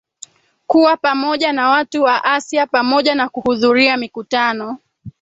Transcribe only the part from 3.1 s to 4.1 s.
na kuhudhuria